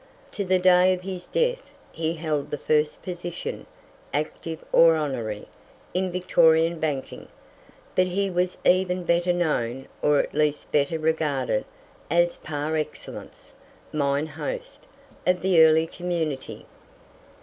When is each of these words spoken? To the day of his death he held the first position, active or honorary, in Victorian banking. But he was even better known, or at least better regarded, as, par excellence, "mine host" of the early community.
To 0.31 0.43
the 0.43 0.57
day 0.57 0.95
of 0.95 1.01
his 1.01 1.27
death 1.27 1.75
he 1.91 2.13
held 2.15 2.49
the 2.49 2.57
first 2.57 3.03
position, 3.03 3.67
active 4.15 4.65
or 4.71 4.95
honorary, 4.95 5.45
in 5.93 6.11
Victorian 6.11 6.79
banking. 6.79 7.27
But 7.93 8.07
he 8.07 8.27
was 8.27 8.57
even 8.65 9.03
better 9.03 9.31
known, 9.31 9.87
or 10.01 10.17
at 10.17 10.33
least 10.33 10.71
better 10.71 10.97
regarded, 10.97 11.65
as, 12.09 12.37
par 12.37 12.75
excellence, 12.75 13.53
"mine 13.93 14.25
host" 14.25 14.87
of 15.27 15.41
the 15.41 15.63
early 15.63 15.85
community. 15.85 16.65